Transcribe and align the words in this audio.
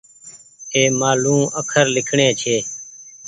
اي 0.73 0.83
مآلون 0.99 1.41
اکر 1.59 1.85
لکڻي 1.95 2.29
ڇي 2.41 2.57